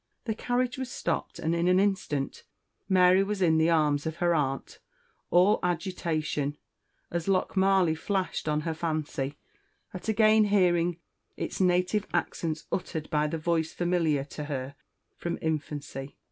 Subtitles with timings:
[0.25, 2.43] The carriage was stopped and in an instant
[2.89, 4.79] Mary was in the arms of her aunt,
[5.29, 6.57] all agitation,
[7.11, 9.37] as Lochmarlie flashed on her fancy,
[9.93, 10.97] at again hearing
[11.37, 14.73] its native accents uttered by the voice familiar to her
[15.17, 16.17] from infancy.